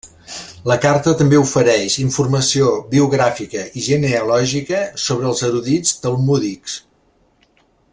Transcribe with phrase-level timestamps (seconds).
[0.69, 6.81] La carta també ofereix informació biogràfica i genealògica sobre els erudits talmúdics.